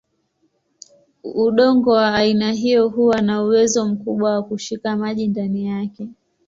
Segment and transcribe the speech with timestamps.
[1.33, 6.09] Udongo wa aina hiyo huwa na uwezo mkubwa wa kushika maji ndani yake.